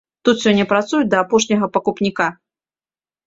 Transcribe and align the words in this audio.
Тут 0.27 0.39
сёння 0.43 0.63
працуюць 0.71 1.09
да 1.11 1.19
апошняга 1.25 1.69
пакупніка. 1.75 2.27